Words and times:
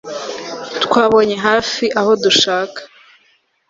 twabonye 0.85 1.35
hafi 1.45 1.85
aho 1.99 2.11
dushaka 2.23 2.79